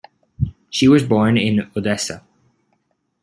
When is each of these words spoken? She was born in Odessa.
She 0.71 0.87
was 0.87 1.03
born 1.03 1.37
in 1.37 1.69
Odessa. 1.77 2.23